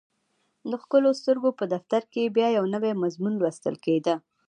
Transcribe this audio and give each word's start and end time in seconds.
د 0.69 0.71
ښکلو 0.81 1.09
سترګو 1.19 1.49
په 1.59 1.65
دفتر 1.73 2.01
کې 2.11 2.19
یې 2.23 2.33
بیا 2.35 2.47
یو 2.57 2.65
نوی 2.75 2.91
مضمون 3.03 3.33
لوستل 3.37 3.75
کېده 3.85 4.15